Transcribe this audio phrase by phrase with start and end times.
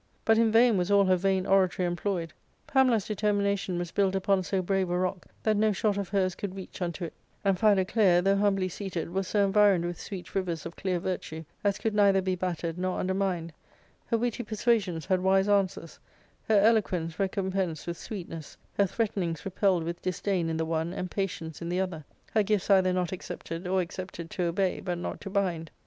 [0.25, 2.33] But in vain was all her vain oratory employed.
[2.65, 6.55] Pamela's determination was built upon so brave a rock that no shot of hers could
[6.55, 7.13] reach unto it;
[7.45, 11.77] and Philoclea, though humbly seated, was so environed with sweet rivers of clear virtue as
[11.77, 13.53] could neither be battered nor undermined:
[14.07, 15.99] her witty persua sions had wise answers;
[16.47, 21.61] her eloquence recompensed with sweetness; her threatenings repelled with disdain in the one and patience
[21.61, 25.29] in the other; her gifts either not accepted, or accepted to obey, but not to
[25.29, 25.69] bind.